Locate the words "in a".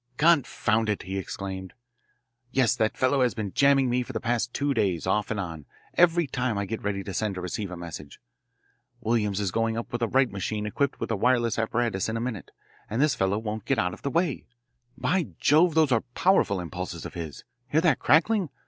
12.09-12.19